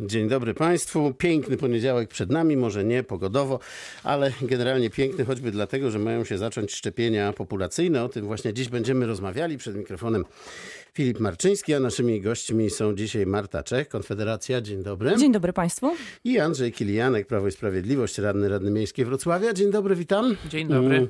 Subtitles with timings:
[0.00, 1.14] Dzień dobry Państwu.
[1.14, 3.58] Piękny poniedziałek przed nami, może nie pogodowo,
[4.02, 8.04] ale generalnie piękny, choćby dlatego, że mają się zacząć szczepienia populacyjne.
[8.04, 9.58] O tym właśnie dziś będziemy rozmawiali.
[9.58, 10.24] Przed mikrofonem
[10.94, 14.60] Filip Marczyński, a naszymi gośćmi są dzisiaj Marta Czech, Konfederacja.
[14.60, 15.16] Dzień dobry.
[15.16, 15.96] Dzień dobry Państwu.
[16.24, 19.52] I Andrzej Kilianek, Prawo i Sprawiedliwość, radny Radny Miejskiej Wrocławia.
[19.52, 20.36] Dzień dobry, witam.
[20.48, 20.96] Dzień dobry.
[20.96, 21.08] Mm.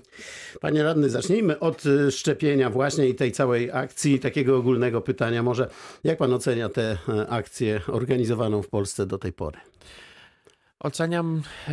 [0.60, 5.42] Panie radny, zacznijmy od y, szczepienia właśnie i tej całej akcji, takiego ogólnego pytania.
[5.42, 5.68] Może
[6.04, 9.58] jak pan ocenia tę e, akcję organizowaną w Polsce do tej pory?
[10.80, 11.72] Oceniam e,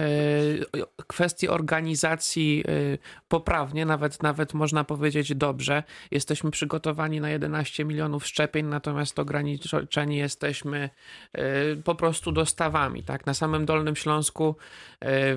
[1.07, 5.83] kwestię organizacji e, poprawnie, nawet, nawet można powiedzieć dobrze.
[6.11, 10.89] Jesteśmy przygotowani na 11 milionów szczepień, natomiast ograniczeni jesteśmy
[11.33, 13.03] e, po prostu dostawami.
[13.03, 13.25] Tak?
[13.25, 14.55] Na samym Dolnym Śląsku,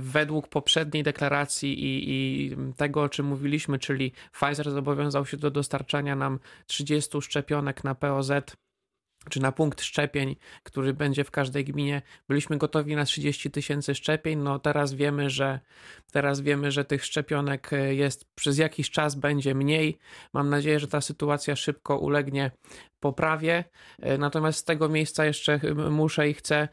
[0.00, 6.16] według poprzedniej deklaracji i, i tego, o czym mówiliśmy, czyli Pfizer zobowiązał się do dostarczania
[6.16, 8.30] nam 30 szczepionek na POZ
[9.28, 14.38] czy na punkt szczepień, który będzie w każdej gminie, byliśmy gotowi na 30 tysięcy szczepień.
[14.38, 15.60] No teraz wiemy, że
[16.12, 19.98] teraz wiemy, że tych szczepionek e, jest przez jakiś czas będzie mniej.
[20.32, 22.50] Mam nadzieję, że ta sytuacja szybko ulegnie
[23.00, 23.64] poprawie.
[24.00, 26.68] E, natomiast z tego miejsca jeszcze muszę i chcę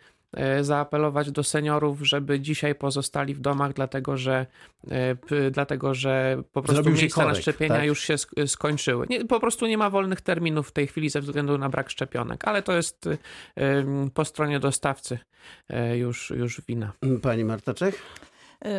[0.62, 4.46] zaapelować do seniorów, żeby dzisiaj pozostali w domach, dlatego że,
[4.92, 7.86] e, dlatego, że po prostu Zrobił miejsca korek, na szczepienia tak?
[7.86, 8.16] już się
[8.48, 9.06] skończyły.
[9.10, 12.48] Nie, po prostu nie ma wolnych terminów w tej chwili ze względu na brak szczepionek,
[12.48, 13.18] ale to jest e,
[14.14, 15.20] po stronie dostawcy
[15.96, 16.92] już, już wina.
[17.22, 18.02] Pani Marta Czech?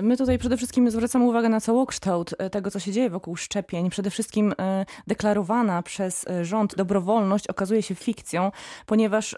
[0.03, 3.91] My tutaj przede wszystkim zwracamy uwagę na całokształt e, tego, co się dzieje wokół szczepień.
[3.91, 8.53] Przede wszystkim e, deklarowana przez e, rząd dobrowolność okazuje się fikcją,
[8.87, 9.37] ponieważ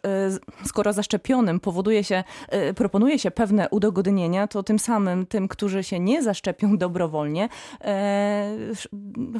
[0.64, 2.24] skoro zaszczepionym powoduje się,
[2.76, 7.48] proponuje się pewne udogodnienia, to tym samym tym, którzy się nie zaszczepią dobrowolnie,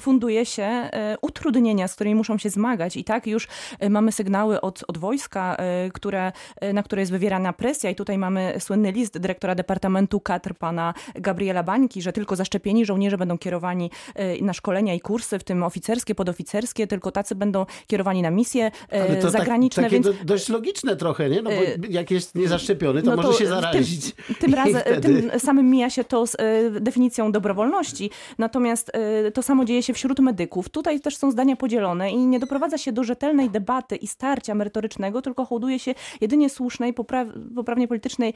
[0.01, 0.91] funduje się
[1.23, 2.97] utrudnienia, z którymi muszą się zmagać.
[2.97, 3.49] I tak już
[3.91, 5.57] mamy sygnały od, od wojska,
[5.93, 6.33] które,
[6.73, 11.63] na które jest wywierana presja i tutaj mamy słynny list dyrektora Departamentu Katr, pana Gabriela
[11.63, 16.15] Bańki, że tylko zaszczepieni żołnierze będą kierowani e, na szkolenia i kursy, w tym oficerskie,
[16.15, 19.83] podoficerskie, tylko tacy będą kierowani na misje e, to zagraniczne.
[19.83, 20.25] Tak, takie więc...
[20.25, 21.43] dość logiczne trochę, nie?
[21.43, 24.13] No bo e, jak jest niezaszczepiony, to, no to może się zarazić.
[24.15, 25.23] Tym, tym razem, wtedy...
[25.23, 26.37] tym samym mija się to z
[26.83, 28.11] definicją dobrowolności.
[28.39, 28.93] Natomiast
[29.35, 30.69] to samo dzieje się wśród medyków.
[30.69, 35.23] Tutaj też są zdania podzielone i nie doprowadza się do rzetelnej debaty i starcia merytorycznego,
[35.23, 38.35] tylko hołduje się jedynie słusznej, popraw, poprawnie politycznej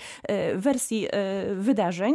[0.55, 1.09] wersji
[1.55, 2.15] wydarzeń,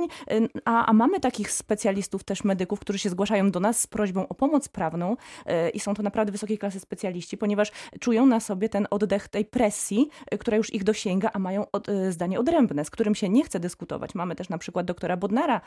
[0.66, 4.34] a, a, mamy takich specjalistów, też medyków, którzy się zgłaszają do nas z prośbą o
[4.34, 8.88] pomoc prawną e, i są to naprawdę wysokiej klasy specjaliści, ponieważ czują na sobie ten
[8.90, 12.90] oddech tej presji, e, która już ich dosięga, a mają od, e, zdanie odrębne, z
[12.90, 14.16] którym się nie chce dyskutować.
[14.16, 15.62] Mamy też na przykład doktora Bodnara,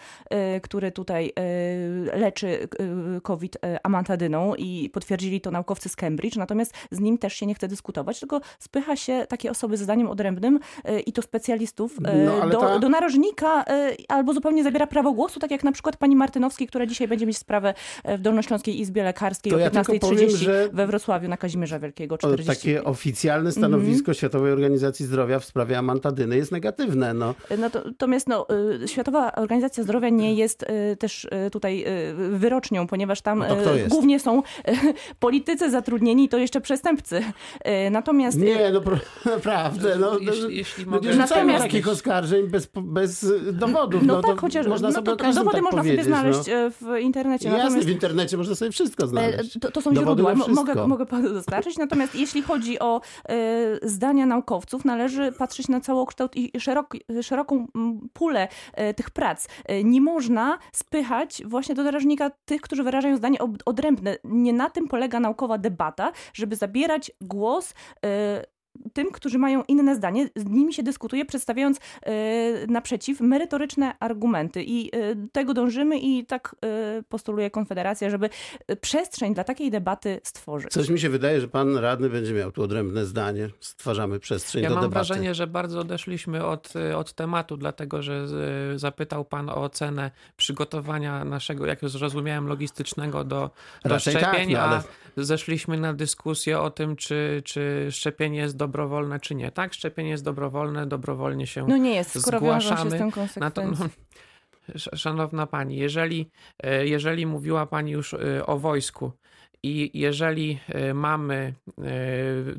[0.62, 1.32] który tutaj
[2.14, 2.68] leczy
[3.22, 7.68] COVID amantadyną i potwierdzili to naukowcy z Cambridge, natomiast z nim też się nie chce
[7.68, 10.60] dyskutować, tylko spycha się takie osoby z zdaniem odrębnym
[11.06, 12.78] i to specjalistów no, do, ta...
[12.78, 13.64] do narożnika
[14.08, 17.26] albo zupełnie zupełnie zabiera prawo głosu, tak jak na przykład pani Martynowskiej, która dzisiaj będzie
[17.26, 17.74] mieć sprawę
[18.04, 22.54] e, w Dolnośląskiej Izbie Lekarskiej to o 15.30 ja we Wrocławiu na Kazimierza Wielkiego 40.
[22.54, 24.18] Takie oficjalne stanowisko mm -hmm.
[24.18, 27.14] Światowej Organizacji Zdrowia w sprawie amantadyny jest negatywne.
[27.14, 27.34] No.
[27.58, 28.46] Natomiast no,
[28.82, 31.84] e, Światowa Organizacja Zdrowia nie jest e, też tutaj
[32.30, 33.56] wyrocznią, ponieważ tam no
[33.88, 34.42] głównie są
[35.20, 37.22] politycy zatrudnieni to jeszcze przestępcy.
[37.90, 38.38] Natomiast...
[38.38, 38.80] Nie, no
[39.36, 39.96] naprawdę.
[39.96, 41.14] No, jeśli, jeśli mogę...
[41.14, 41.64] Natomiast...
[41.64, 44.02] takich oskarżeń bez, bez dowodów.
[44.02, 46.54] No, no tak, chociaż można no, to, dowody tak można sobie znaleźć no.
[46.54, 47.48] E, w internecie.
[47.48, 47.86] Jasne, natomiast...
[47.86, 49.58] w internecie można sobie wszystko znaleźć.
[49.60, 51.78] To, to są źródła, mogę, mogę panu dostarczyć.
[51.78, 57.66] Natomiast jeśli chodzi o e, zdania naukowców, należy patrzeć na całokształt i szerok, szeroką
[58.12, 59.48] pulę e, tych prac.
[59.84, 64.16] Nie można spychać właśnie do narożnika tych, którzy wyrażają zdanie odrębne.
[64.24, 67.74] Nie na tym polega naukowa debata, żeby zabierać głos
[68.92, 74.64] tym, którzy mają inne zdanie, z nimi się dyskutuje, przedstawiając e, naprzeciw merytoryczne argumenty.
[74.64, 78.30] I e, tego dążymy i tak e, postuluje Konfederacja, żeby
[78.80, 80.72] przestrzeń dla takiej debaty stworzyć.
[80.72, 83.48] Coś mi się wydaje, że pan radny będzie miał tu odrębne zdanie.
[83.60, 84.84] Stwarzamy przestrzeń ja do debaty.
[84.84, 88.26] Ja mam wrażenie, że bardzo odeszliśmy od, od tematu, dlatego że
[88.78, 93.50] zapytał pan o ocenę przygotowania naszego, jak już zrozumiałem, logistycznego do,
[93.84, 94.76] do tak, szczepień, tak, no, ale...
[94.76, 94.82] a
[95.16, 99.50] zeszliśmy na dyskusję o tym, czy, czy szczepienie jest dobrowolne, czy nie.
[99.50, 102.90] Tak, szczepienie jest dobrowolne, dobrowolnie się No nie jest, skoro zgłaszamy.
[102.90, 103.10] Się z tym
[103.50, 103.88] to, no,
[104.76, 106.30] Szanowna Pani, jeżeli,
[106.62, 109.12] e, jeżeli mówiła Pani już e, o wojsku
[109.62, 111.54] i jeżeli e, mamy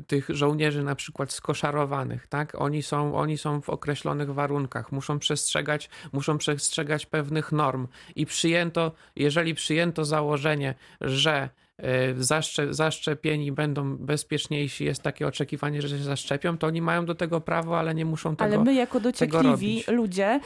[0.06, 5.90] tych żołnierzy na przykład skoszarowanych, tak, oni są, oni są w określonych warunkach, muszą przestrzegać,
[6.12, 11.48] muszą przestrzegać pewnych norm i przyjęto, jeżeli przyjęto założenie, że
[12.16, 17.40] zaszcze, zaszczepieni będą bezpieczniejsi, jest takie oczekiwanie, że się zaszczepią, to oni mają do tego
[17.40, 20.40] prawo, ale nie muszą tego Ale my jako dociekliwi ludzie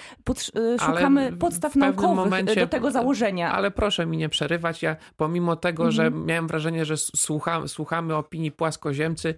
[0.56, 3.52] Ale szukamy w podstaw naukowych momencie- do tego założenia.
[3.52, 4.82] Ale proszę mi nie przerywać.
[4.82, 9.34] Ja pomimo tego, że miałem wrażenie, że słucha, słuchamy opinii płaskoziemcy,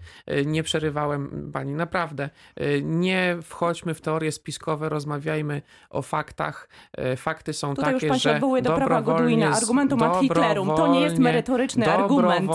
[0.47, 1.73] nie przerywałem pani.
[1.75, 2.31] Naprawdę.
[2.83, 6.69] Nie wchodźmy w teorie spiskowe, rozmawiajmy o faktach.
[7.17, 10.69] Fakty są Tutaj już takie, pan się że do prawa Godwina, ad Hitlerum.
[10.77, 12.51] To nie jest merytoryczny argument.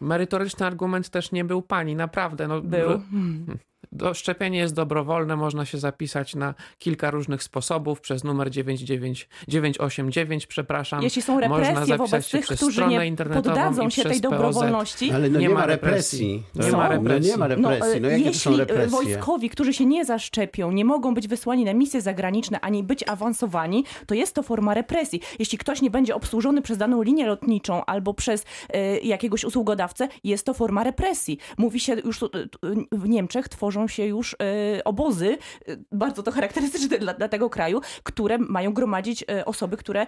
[0.00, 2.48] Merytoryczny argument też nie był pani, naprawdę.
[2.48, 2.88] No, Był.
[2.88, 3.00] ro-
[3.92, 10.46] do, szczepienie jest dobrowolne, można się zapisać na kilka różnych sposobów przez numer 99, 989,
[10.46, 11.02] przepraszam.
[11.02, 15.10] Jeśli są Można represje zapisać wobec tych, przez którzy stronę nie poddadzą się tej dobrowolności,
[15.12, 16.44] Ale no nie, Nie ma represji.
[16.54, 16.70] represji.
[16.72, 17.30] Nie ma No represji.
[17.30, 18.00] nie ma represji.
[18.00, 18.86] No, e, jakie to jeśli są e, represje?
[18.90, 23.84] wojskowi, którzy się nie zaszczepią, nie mogą być wysłani na misje zagraniczne, ani być awansowani,
[24.06, 25.20] to jest to forma represji.
[25.38, 30.46] Jeśli ktoś nie będzie obsłużony przez daną linię lotniczą albo przez e, jakiegoś usługodawcę, jest
[30.46, 31.38] to forma represji.
[31.58, 32.58] Mówi się już, tu- tu-
[32.92, 35.38] w Niemczech tworzą się już e, obozy,
[35.68, 40.06] e, bardzo to charakterystyczne dla, dla tego kraju, które mają gromadzić e, osoby, które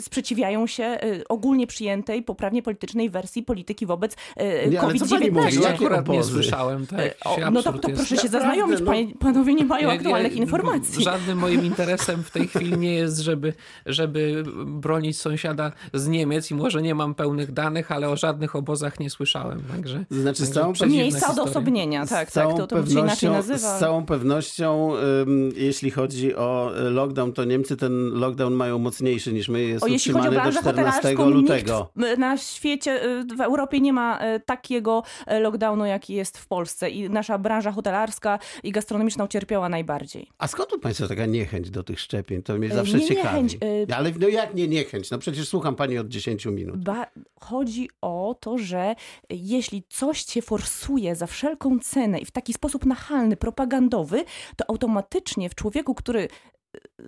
[0.00, 5.46] sprzeciwiają się ogólnie przyjętej, poprawnie politycznej wersji polityki wobec e, Nie, ale co pani mówi?
[5.46, 5.50] COVID-19.
[5.50, 6.86] Tego Jakie akurat nie słyszałem.
[6.86, 8.92] Tak, o, się no to, to proszę się zaznajomić, no.
[9.20, 11.04] panowie nie mają Ja- aktualnych ja- informacji.
[11.04, 13.52] Żadnym moim interesem w tej chwili nie jest, żeby,
[13.86, 19.00] żeby bronić sąsiada z Niemiec i może nie mam pełnych danych, ale o żadnych obozach
[19.00, 19.62] nie słyszałem.
[19.72, 22.86] Także, To znaczy z także całą przedziwne Miejsca odosobnienia, tak, z tak, całą to, to
[22.86, 23.76] się inaczej pewnością, nazywa.
[23.76, 24.92] z całą pewnością
[25.56, 29.62] jeśli chodzi o e, lockdown, to Niemcy ten lockdown mają mocniejszy niż my.
[29.62, 31.90] Jest O, jeśli chodzi o utrzymany do branżę 14 hotelarską, lutego.
[32.18, 35.02] na świecie, y, w Europie nie ma y, takiego
[35.32, 40.28] y, lockdownu, jaki jest w Polsce i nasza branża hotelarska i gastronomiczna ucierpiała najbardziej.
[40.38, 42.42] A skąd u Państwa taka niechęć do tych szczepień?
[42.42, 43.42] To mnie zawsze nie ciekawi.
[43.42, 43.58] niechęć,
[43.96, 45.10] Ale no jak nie niechęć?
[45.10, 46.84] No przecież słucham Pani od 10 minut.
[46.84, 47.06] Ba-
[47.40, 48.94] chodzi o to, że
[49.30, 54.24] jeśli coś cię forsuje za wszelką cenę i w taki sposób nachalny, propagandowy,
[54.56, 56.28] to automatycznie w człowieku, który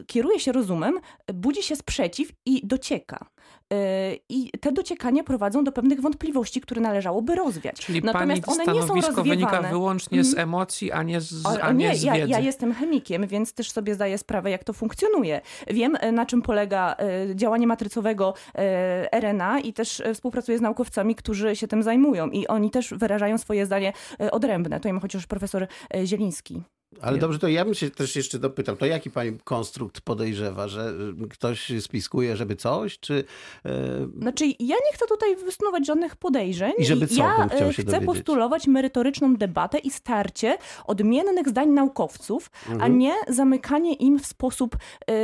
[0.07, 0.95] kieruje się rozumem,
[1.35, 3.27] budzi się sprzeciw i docieka.
[3.73, 3.77] E,
[4.29, 7.77] I te dociekania prowadzą do pewnych wątpliwości, które należałoby rozwiać.
[7.77, 9.69] Czyli Natomiast pani one nie są stanowisko wynika rozwiewane.
[9.71, 10.49] wyłącznie z Mhm.
[10.49, 12.31] emocji, a nie z, a nie nie, z ja, wiedzy.
[12.31, 15.41] ja jestem chemikiem, więc też sobie zdaję sprawę, jak to funkcjonuje.
[15.67, 18.35] Wiem, e, na czym polega e, działanie matrycowego
[19.13, 23.67] RNA i też współpracuję z naukowcami, którzy się tym zajmują i oni też wyrażają swoje
[23.67, 23.93] zdanie
[24.33, 24.81] odrębne.
[24.81, 25.67] Tu mam chociaż profesor
[26.05, 26.63] Zieliński.
[27.01, 27.21] Ale Nie.
[27.21, 30.93] dobrze, to ja bym się też jeszcze dopytał, to jaki Pani konstrukt podejrzewa, że
[31.25, 33.25] y, ktoś spiskuje, żeby coś, czy...
[34.21, 36.73] Znaczy, ja nie chcę tutaj wysnuwać żadnych podejrzeń.
[36.79, 38.07] I żeby co, ja chciał e, się chcę dowiedzieć.
[38.07, 42.99] postulować merytoryczną debatę i starcie odmiennych zdań naukowców, a Mhm.
[42.99, 44.77] nie zamykanie im w sposób.
[44.77, 45.15] e,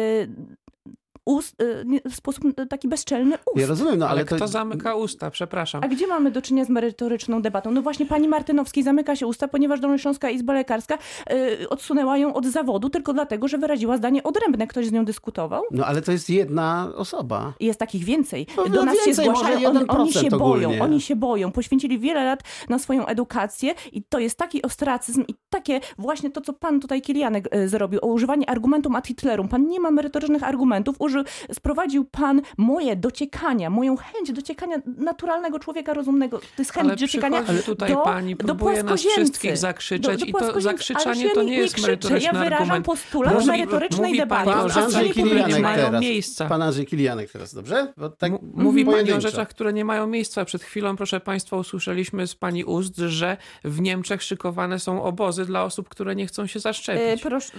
[1.24, 3.60] ust, nie- w sposób taki bezczelny ust.
[3.60, 4.36] Ja rozumiem, no ale, Ale to...
[4.36, 5.30] kto zamyka usta?
[5.30, 5.80] Przepraszam.
[5.84, 7.70] A gdzie mamy do czynienia z merytoryczną debatą?
[7.70, 10.98] No właśnie pani Martynowskiej zamyka się usta, ponieważ Dolnośląska Izba Lekarska
[11.32, 14.66] y, odsunęła ją od zawodu tylko dlatego, że wyraziła zdanie odrębne.
[14.66, 15.62] Ktoś z nią dyskutował?
[15.70, 17.52] No ale to jest jedna osoba.
[17.60, 18.46] I Jest takich więcej.
[18.56, 20.82] No, Do no nas się więcej, może zgłaszają, oni, oni 1% się boją, ogólnie.
[20.82, 21.52] oni się boją.
[21.52, 26.40] Poświęcili wiele lat na swoją edukację i to jest taki ostracyzm i takie właśnie to,
[26.40, 29.48] co pan tutaj Kilianek zrobił, o używanie argumentum ad Hitlerum.
[29.48, 35.94] Pan nie ma merytorycznych argumentów, użył, sprowadził pan moje dociekania, moją chęć dociekania naturalnego człowieka
[35.94, 36.38] rozumnego.
[36.38, 40.48] To jest chęć Ale dociekania tutaj do, pani, do próbuje nas wszystkich zakrzyczeć Do- do
[40.48, 42.86] i to zakrzyczanie Ależ to ja nie nie jest krzyczę, merytoryczny Ja wyrażam argument.
[42.86, 44.50] postulat Mówi- merytorycznej mówi debaty.
[44.50, 46.00] Pan rzeczach, Andrzej które nie Kilianek mają teraz.
[46.02, 46.46] miejsca.
[46.48, 47.92] Pan Andrzej Kilianek teraz, dobrze?
[47.96, 50.44] Bo tak M- Mówi pani o rzeczach, które nie mają miejsca.
[50.44, 55.64] Przed chwilą, proszę państwa, usłyszeliśmy z pani ust, że w Niemczech szykowane są obozy dla
[55.64, 57.22] osób, które nie chcą się E, zaszczepić.
[57.22, 57.52] Proszę,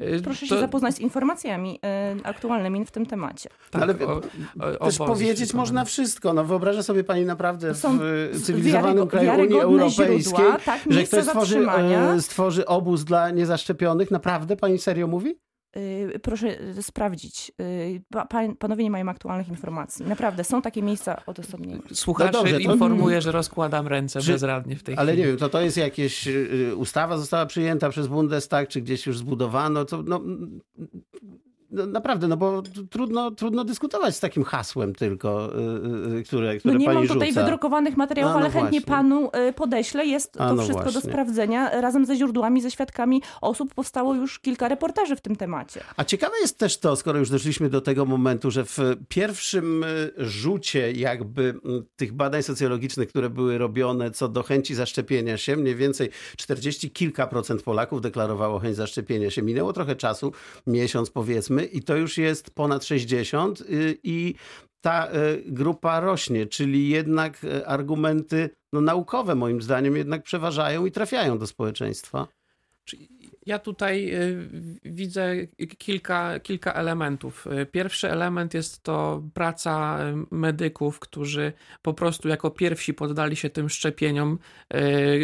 [0.00, 3.50] E, proszę to- się zapoznać z informacjami e, aktualnymi w tym temacie.
[3.70, 4.20] Tak, ale o-
[4.78, 6.32] o- Też powiedzieć można wszystko.
[6.32, 7.98] No wyobraża sobie pani naprawdę Są
[8.32, 14.10] w cywilizowanym kraju Unii Europejskiej, źródła, tak, że ktoś stworzy, e, stworzy obóz dla niezaszczepionych.
[14.10, 15.34] Naprawdę pani serio mówi?
[15.76, 17.52] Y, Proszę y, sprawdzić.
[18.58, 20.06] Panowie nie mają aktualnych informacji.
[20.06, 21.80] Naprawdę, są takie miejsca odosobnienia.
[21.92, 25.22] Słuchaczy No dobrze, to- informuję, że rozkładam ręce Czy- bezradnie w tej Ale chwili.
[25.22, 26.28] nie wiem, to to jest jakieś
[26.76, 30.20] ustawa została przyjęta przez Bundestag, czy gdzieś już zbudowano, to no,
[31.74, 35.50] no naprawdę, no bo trudno, trudno dyskutować z takim hasłem tylko,
[36.14, 37.42] y, y, które, No które nie pani mam tutaj rzuca.
[37.42, 38.94] wydrukowanych materiałów, No, no ale chętnie właśnie.
[38.94, 40.06] panu y, podeślę.
[40.06, 41.10] Jest to no wszystko do właśnie.
[41.10, 41.80] sprawdzenia.
[41.80, 45.80] Razem ze źródłami, ze świadkami osób powstało już kilka reportaży w tym temacie.
[45.96, 48.78] A ciekawe jest też to, skoro już doszliśmy do tego momentu, że w
[49.08, 51.54] pierwszym y, rzucie jakby
[51.96, 57.26] tych badań socjologicznych, które były robione co do chęci zaszczepienia się, mniej więcej 40 kilka
[57.26, 59.42] procent Polaków deklarowało chęć zaszczepienia się.
[59.42, 60.32] Minęło trochę czasu,
[60.66, 64.34] miesiąc powiedzmy, i to już jest ponad 60 y, i
[64.84, 70.90] ta e, grupa rośnie, czyli jednak e, argumenty no, naukowe moim zdaniem jednak przeważają i
[70.90, 72.28] trafiają do społeczeństwa.
[73.46, 74.48] Ja tutaj y,
[74.84, 75.34] widzę
[75.78, 77.46] kilka, kilka elementów.
[77.72, 79.98] Pierwszy element jest to praca
[80.30, 81.52] medyków, którzy
[81.82, 84.38] po prostu jako pierwsi poddali się tym szczepieniom.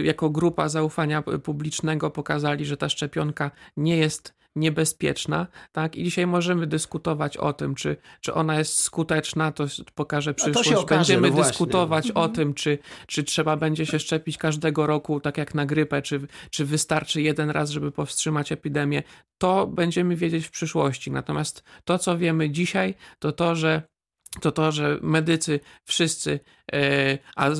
[0.02, 5.96] Jako grupa zaufania publicznego pokazali, że ta szczepionka nie jest niebezpieczna, tak?
[5.96, 10.70] I dzisiaj możemy dyskutować o tym, czy, czy ona jest skuteczna, to pokaże przyszłość.
[10.70, 12.32] To okaże, Będziemy no dyskutować o mhm.
[12.32, 16.64] tym, czy, czy trzeba będzie się szczepić każdego roku, tak jak na grypę, czy, czy
[16.64, 19.02] wystarczy jeden raz, żeby powstrzymać epidemię.
[19.38, 21.10] To będziemy wiedzieć w przyszłości.
[21.10, 23.82] Natomiast to, co wiemy dzisiaj, to to, że
[24.40, 26.40] to to, że medycy wszyscy,
[26.72, 27.50] e, a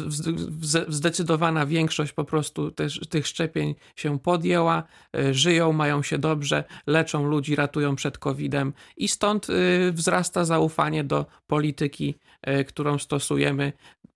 [0.88, 4.82] zdecydowana większość po prostu też, tych szczepień się podjęła,
[5.16, 9.52] e, żyją, mają się dobrze, leczą ludzi, ratują przed COVID-em i stąd e,
[9.92, 12.18] wzrasta zaufanie do polityki,
[12.66, 13.72] którą stosujemy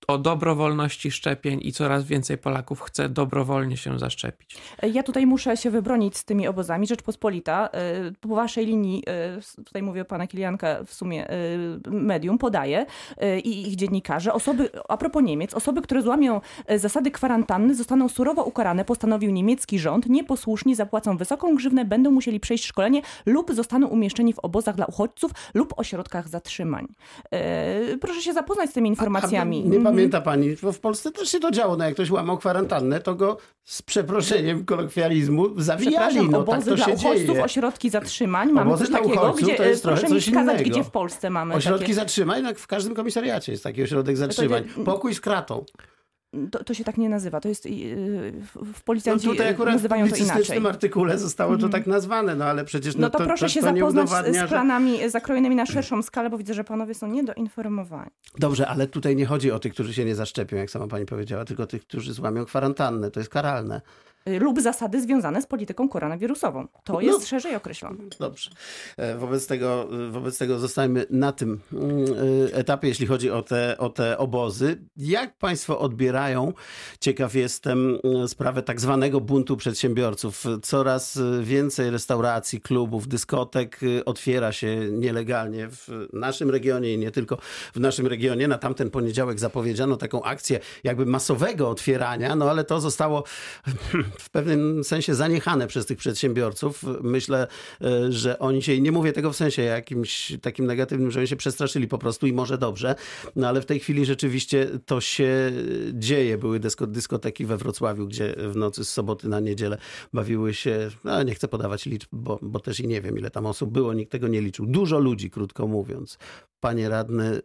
[0.09, 4.57] o dobrowolności szczepień i coraz więcej Polaków chce dobrowolnie się zaszczepić.
[4.93, 6.87] Ja tutaj muszę się wybronić z tymi obozami.
[6.87, 7.69] Rzeczpospolita
[8.21, 9.03] po waszej linii,
[9.65, 11.27] tutaj mówię o pana Kilianka, w sumie
[11.91, 12.87] medium, podaje
[13.45, 16.41] i ich dziennikarze, osoby, a propos Niemiec, osoby, które złamią
[16.77, 22.65] zasady kwarantanny zostaną surowo ukarane, postanowił niemiecki rząd, nieposłuszni zapłacą wysoką grzywnę, będą musieli przejść
[22.65, 26.87] szkolenie lub zostaną umieszczeni w obozach dla uchodźców lub ośrodkach zatrzymań.
[28.01, 29.63] Proszę się zapoznać z tymi informacjami.
[29.63, 32.11] A, a nie pamięta pani, bo w Polsce też się to działo, no jak ktoś
[32.11, 36.29] łamał kwarantannę, to go z przeproszeniem kolokwializmu zawijali.
[36.31, 37.45] No, obozy tak to dla się uchodźców, dzieje.
[37.45, 40.71] ośrodki zatrzymań, mamy obozy coś takiego, gdzie, to jest proszę mi wskazać, innego.
[40.71, 41.95] gdzie w Polsce mamy Ośrodki takie...
[41.95, 44.65] zatrzymań, no, w każdym komisariacie jest taki ośrodek zatrzymań.
[44.85, 45.65] Pokój z kratą.
[46.51, 47.41] To, to, się tak nie nazywa.
[47.41, 47.69] To jest
[48.75, 50.61] w policjanci no tutaj akurat nazywają to inaczej.
[50.61, 51.73] W artykule zostało to mm.
[51.73, 54.99] tak nazwane, no ale przecież no, no to, to proszę to, się zapoznać z planami
[54.99, 55.11] że...
[55.11, 58.11] zakrojonymi na szerszą skalę, bo widzę, że panowie są niedoinformowani.
[58.39, 61.45] Dobrze, ale tutaj nie chodzi o tych, którzy się nie zaszczepią, jak sama pani powiedziała,
[61.45, 63.11] tylko tych, którzy złamią kwarantannę.
[63.11, 63.81] To jest karalne.
[64.29, 66.69] Y, lub zasady związane z polityką koronawirusową.
[66.85, 67.97] To no, jest szerzej określone.
[68.19, 68.51] Dobrze.
[68.97, 71.99] E, wobec tego, wobec tego zostajemy na tym mm,
[72.49, 74.81] y, etapie, jeśli chodzi o te, o te obozy.
[74.97, 76.53] Jak Państwo odbierają,
[77.01, 80.45] ciekaw jestem, sprawę tak zwanego buntu przedsiębiorców.
[80.63, 87.39] Coraz więcej restauracji, klubów, dyskotek otwiera się nielegalnie w naszym regionie i nie tylko
[87.75, 88.49] w naszym regionie.
[88.49, 93.25] Na tamten poniedziałek zapowiedziano taką akcję jakby masowego otwierania, no ale to zostało
[94.19, 96.83] w pewnym sensie zaniechane przez tych przedsiębiorców.
[97.03, 97.47] Myślę,
[97.83, 101.37] e, że oni się, nie mówię tego w sensie jakimś takim negatywnym, że oni się
[101.37, 102.95] przestraszyli po prostu i może dobrze,
[103.37, 105.53] no ale w tej chwili rzeczywiście to się
[105.93, 106.39] dzieje.
[106.39, 109.79] Były dyskoteki we Wrocławiu, gdzie w nocy z soboty na niedzielę
[110.13, 113.47] bawiły się, no nie chcę podawać liczb, bo, bo też i nie wiem ile tam
[113.47, 114.67] osób było, nikt tego nie liczył.
[114.67, 116.19] Dużo ludzi, krótko mówiąc.
[116.61, 117.41] Panie radny, e,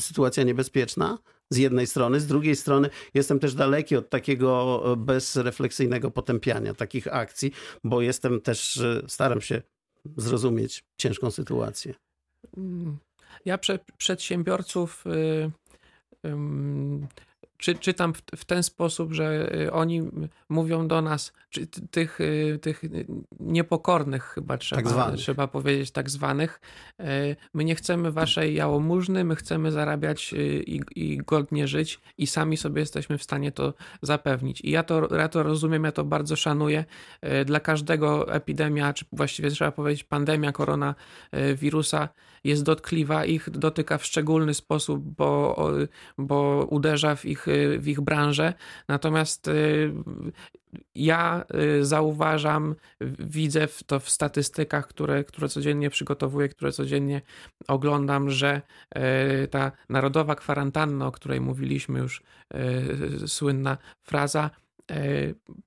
[0.00, 1.18] sytuacja niebezpieczna?
[1.50, 7.14] Z jednej strony, z drugiej strony jestem też daleki od takiego e, bezrefleksyjnego potępiania takich
[7.14, 7.52] akcji,
[7.84, 9.62] bo jestem też, e, staram się
[10.16, 11.94] zrozumieć ciężką sytuację.
[12.56, 12.98] Mm.
[13.44, 15.10] Ja prze, przedsiębiorców y,
[16.26, 16.30] y,
[17.60, 20.02] czy, czytam w, w, ten sposób, że y, oni
[20.48, 22.82] mówią do nas, czy, tych, y, tych
[23.40, 26.60] niepokornych chyba trzeba, tak trzeba powiedzieć, tak zwanych,
[27.00, 27.04] y,
[27.54, 30.34] my nie chcemy waszej jałmużny, my chcemy zarabiać
[30.66, 34.60] i, i godnie żyć i sami sobie jesteśmy w stanie to zapewnić.
[34.60, 36.84] I ja to, ja to rozumiem, ja to bardzo szanuję.
[37.46, 42.08] Dla każdego epidemia, czy właściwie trzeba powiedzieć pandemia koronawirusa
[42.44, 45.56] jest dotkliwa, ich dotyka w szczególny sposób, bo,
[46.18, 47.46] bo uderza w ich
[47.78, 48.54] w ich branżę.
[48.88, 49.92] Natomiast y,
[50.94, 51.44] ja
[51.80, 52.74] y, zauważam,
[53.18, 57.22] widzę to w statystykach, które, które codziennie przygotowuję, które codziennie
[57.68, 58.62] oglądam, że
[59.44, 62.22] y, ta narodowa kwarantanna, o której mówiliśmy już,
[63.26, 64.69] słynna fraza, E,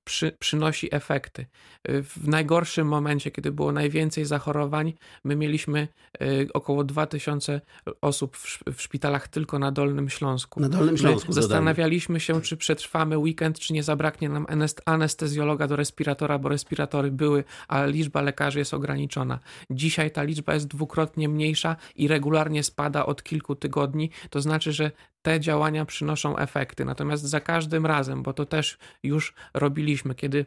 [0.04, 1.46] przy, przynosi efekty.
[1.84, 4.92] E, w najgorszym momencie, kiedy było najwięcej zachorowań,
[5.24, 5.88] my mieliśmy
[6.20, 7.60] e, około 2000
[8.00, 10.60] osób w, w szpitalach tylko na Dolnym Śląsku.
[10.60, 11.28] Na Dolnym Śląsku.
[11.28, 14.46] My zastanawialiśmy się, czy przetrwamy weekend, czy nie zabraknie nam
[14.84, 19.38] anestezjologa do respiratora, bo respiratory były, a liczba lekarzy jest ograniczona.
[19.70, 24.10] Dzisiaj ta liczba jest dwukrotnie mniejsza i regularnie spada od kilku tygodni.
[24.30, 24.90] To znaczy, że
[25.24, 26.84] te działania przynoszą efekty.
[26.84, 30.46] Natomiast za każdym razem, bo to też już robiliśmy, kiedy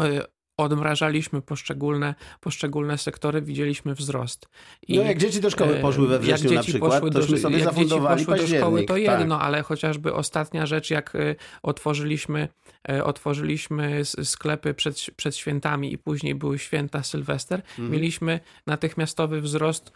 [0.00, 0.24] e,
[0.56, 4.48] odmrażaliśmy poszczególne, poszczególne sektory, widzieliśmy wzrost.
[4.88, 7.38] I, no jak dzieci do szkoły poszły we wrześniu jak na przykład, poszły do, tośmy
[7.38, 9.02] sobie jak dzieci poszły do szkoły, to tak.
[9.02, 12.48] jedno, ale chociażby ostatnia rzecz, jak y, otworzyliśmy,
[12.90, 17.90] y, otworzyliśmy sklepy przed, przed świętami i później były święta Sylwester, mhm.
[17.90, 19.92] mieliśmy natychmiastowy wzrost,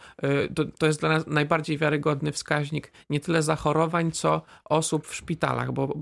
[0.55, 5.71] to, to jest dla nas najbardziej wiarygodny wskaźnik nie tyle zachorowań, co osób w szpitalach,
[5.71, 5.93] bo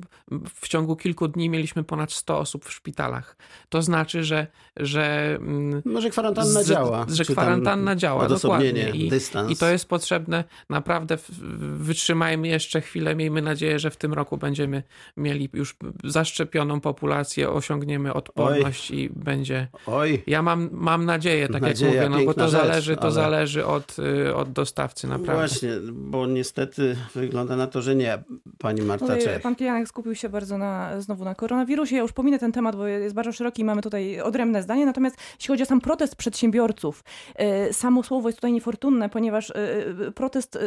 [0.54, 3.38] w ciągu kilku dni mieliśmy ponad 100 osób w szpitalach.
[3.70, 4.47] To znaczy, że
[4.78, 5.38] że
[5.86, 7.06] może kwarantanna z, działa.
[7.10, 8.90] Że kwarantanna działa, dokładnie.
[8.90, 9.52] I, dystans.
[9.52, 10.44] I to jest potrzebne.
[10.70, 11.18] Naprawdę
[11.78, 13.16] wytrzymajmy jeszcze chwilę.
[13.16, 14.84] Miejmy nadzieję, że w tym roku będziemy
[15.18, 18.98] mieli już zaszczepioną populację, osiągniemy odporność Oj.
[18.98, 19.68] i będzie.
[19.88, 20.24] Oj.
[20.28, 23.12] Ja mam, mam nadzieję, tak Nadzieja, jak mówię, no bo to rzecz, zależy, to ale...
[23.12, 25.34] zależy od, y, od dostawcy naprawdę.
[25.34, 28.24] Właśnie, bo niestety wygląda na to, że nie.
[28.58, 29.42] Pani Marta Czech.
[29.42, 31.96] Pan Kijanek skupił się bardzo na, znowu na koronawirusie.
[31.96, 34.86] Ja już pominę ten temat, bo jest bardzo szeroki i mamy tutaj odrębne zdanie.
[34.86, 37.04] Natomiast jeśli chodzi o sam protest przedsiębiorców,
[37.36, 39.56] e, samo słowo jest tutaj niefortunne, ponieważ e,
[40.08, 40.58] e, protest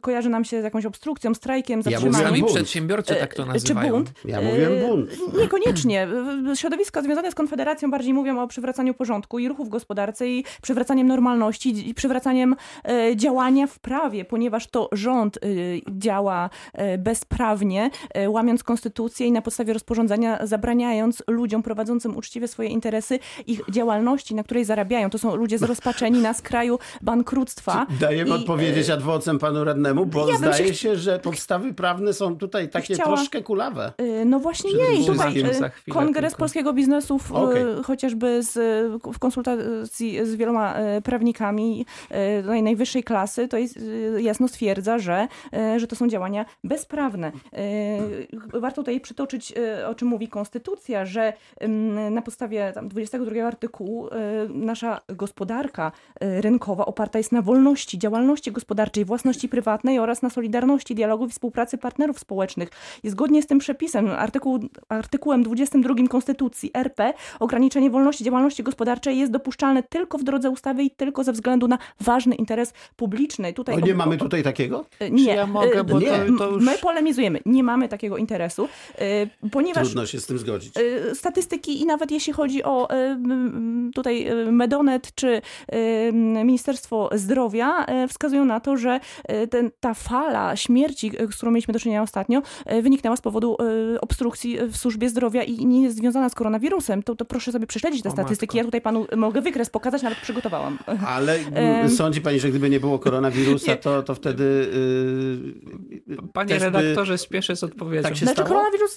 [0.00, 2.36] kojarzy nam się z jakąś obstrukcją, strajkiem, zatrzymaniem.
[2.36, 3.86] Ja przedsiębiorcy tak to nazywają.
[3.86, 4.12] Czy bunt?
[4.24, 5.10] Ja mówiłem bunt.
[5.38, 6.08] Niekoniecznie.
[6.54, 11.06] Środowiska związane z Konfederacją bardziej mówią o przywracaniu porządku i ruchu w gospodarce i przywracaniem
[11.06, 12.56] normalności i przywracaniem
[13.16, 15.38] działania w prawie, ponieważ to rząd
[15.90, 16.50] działa
[16.98, 17.90] bezprawnie,
[18.28, 22.97] łamiąc konstytucję i na podstawie rozporządzenia zabraniając ludziom prowadzącym uczciwie swoje interesy
[23.46, 25.10] ich działalności, na której zarabiają.
[25.10, 27.86] To są ludzie zrozpaczeni na skraju bankructwa.
[28.00, 30.96] Dajemy I, odpowiedzieć adwocem panu radnemu, bo ja zdaje się...
[30.96, 33.16] że podstawy prawne są tutaj takie chciała...
[33.16, 33.92] troszkę kulawe.
[34.00, 35.02] Y, no właśnie nie.
[35.02, 35.40] I tutaj
[35.88, 36.38] y, Kongres tylko.
[36.38, 37.82] Polskiego Biznesu w, okay.
[37.84, 38.54] chociażby z,
[39.12, 40.74] w konsultacji z wieloma
[41.04, 41.86] prawnikami
[42.62, 43.78] najwyższej klasy to jest,
[44.18, 45.28] jasno stwierdza, że,
[45.76, 47.32] że to są działania bezprawne.
[48.54, 49.54] Warto tutaj przytoczyć,
[49.86, 51.32] o czym mówi Konstytucja, że
[52.10, 54.08] na podstawie tam 22 artykułu
[54.48, 61.26] nasza gospodarka rynkowa oparta jest na wolności działalności gospodarczej, własności prywatnej oraz na solidarności, dialogu
[61.26, 62.68] i współpracy partnerów społecznych.
[63.02, 69.32] I zgodnie z tym przepisem, artykuł, artykułem 22 Konstytucji RP, ograniczenie wolności działalności gospodarczej jest
[69.32, 73.52] dopuszczalne tylko w drodze ustawy i tylko ze względu na ważny interes publiczny.
[73.52, 74.84] Tutaj o, nie mamy tutaj takiego?
[75.10, 75.34] Nie.
[75.34, 76.06] ja mogę, bo nie.
[76.08, 76.64] To, to już...
[76.64, 77.40] My polemizujemy.
[77.46, 78.68] Nie mamy takiego interesu,
[79.52, 79.84] ponieważ...
[79.84, 80.74] Trudno się z tym zgodzić.
[81.14, 82.77] Statystyki i nawet jeśli chodzi o
[83.94, 85.42] tutaj Medonet czy
[86.44, 89.00] Ministerstwo Zdrowia wskazują na to, że
[89.50, 92.42] ten, ta fala śmierci, z którą mieliśmy do czynienia ostatnio,
[92.82, 93.56] wyniknęła z powodu
[94.00, 97.02] obstrukcji w służbie zdrowia i nie jest związana z koronawirusem.
[97.02, 98.56] To, to proszę sobie prześledzić te o statystyki.
[98.56, 98.58] Matko.
[98.58, 100.78] Ja tutaj panu mogę wykres pokazać, nawet przygotowałam.
[101.16, 101.38] Ale
[101.88, 104.70] sądzi pani, że gdyby nie było koronawirusa, to, to wtedy...
[106.06, 107.18] Yy, Panie redaktorze, by...
[107.18, 108.02] spieszę z odpowiedzią.
[108.02, 108.48] Tak się znaczy, stało?
[108.48, 108.96] koronawirus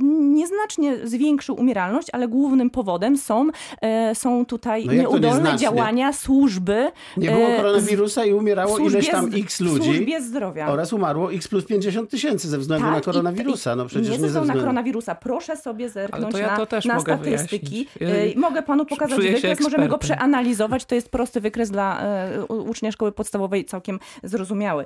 [0.00, 3.48] nieznacznie zwiększył umieralność, ale głównym powodem są,
[3.80, 6.90] e, są tutaj no nieudolne działania służby.
[7.16, 9.80] Nie było e, koronawirusa i umierało ileś tam x ludzi.
[9.80, 10.68] W służbie zdrowia.
[10.68, 13.76] Oraz umarło x plus 50 tysięcy ze względu tak, na koronawirusa.
[13.76, 15.14] No przecież nie, nie ze względu na koronawirusa.
[15.14, 17.88] Proszę sobie zerknąć ja na, na mogę statystyki.
[18.00, 20.84] Ja mogę panu pokazać wykres, możemy go przeanalizować.
[20.84, 24.84] To jest prosty wykres dla e, ucznia szkoły podstawowej, całkiem zrozumiały.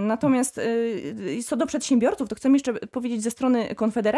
[0.00, 0.60] Natomiast
[1.46, 4.09] co do przedsiębiorców, to chcę jeszcze powiedzieć ze strony Konfederacji,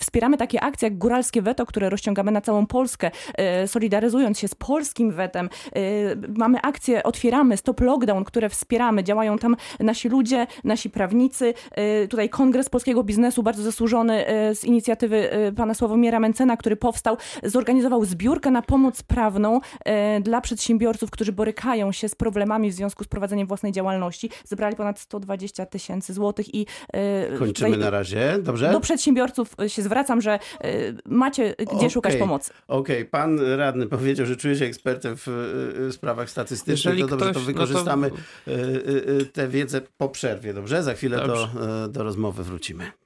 [0.00, 4.54] wspieramy takie akcje jak Góralskie Weto, które rozciągamy na całą Polskę, e, solidaryzując się z
[4.54, 5.48] polskim wetem.
[5.76, 5.80] E,
[6.38, 9.04] mamy akcje Otwieramy, Stop Lockdown, które wspieramy.
[9.04, 11.54] Działają tam nasi ludzie, nasi prawnicy.
[11.70, 18.04] E, tutaj Kongres Polskiego Biznesu, bardzo zasłużony z inicjatywy pana Sławomira Mencena, który powstał, zorganizował
[18.04, 19.60] zbiórkę na pomoc prawną
[20.20, 24.30] dla przedsiębiorców, którzy borykają się z problemami w związku z prowadzeniem własnej działalności.
[24.44, 26.66] Zebrali ponad 120 tysięcy złotych i...
[27.38, 28.72] Kończymy na razie, dobrze?
[28.72, 29.21] Do przedsiębiorców
[29.68, 31.90] się zwracam, że y, macie gdzie okay.
[31.90, 32.52] szukać pomocy.
[32.68, 33.10] Okej, okay.
[33.10, 36.94] pan radny powiedział, że czuje się ekspertem w sprawach statystycznych.
[36.94, 38.10] Jeżeli to dobrze, ktoś, to wykorzystamy
[38.46, 38.52] no
[39.24, 39.32] to...
[39.32, 40.82] tę wiedzę po przerwie, dobrze?
[40.82, 41.48] Za chwilę do,
[41.88, 43.01] do rozmowy wrócimy.